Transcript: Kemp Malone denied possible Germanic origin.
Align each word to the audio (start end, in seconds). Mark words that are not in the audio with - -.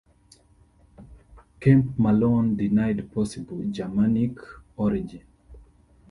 Kemp 1.59 1.95
Malone 1.99 2.57
denied 2.57 3.11
possible 3.13 3.61
Germanic 3.69 4.35
origin. 4.75 5.23